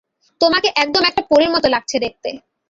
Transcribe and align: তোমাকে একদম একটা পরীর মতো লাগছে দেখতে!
তোমাকে 0.41 0.69
একদম 0.75 1.03
একটা 1.05 1.21
পরীর 1.31 1.49
মতো 1.55 1.67
লাগছে 1.69 1.97
দেখতে! 2.05 2.29